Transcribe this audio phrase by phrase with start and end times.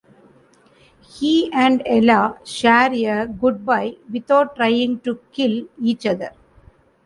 [1.03, 6.31] He and Ella share a goodbye without trying to kill each other.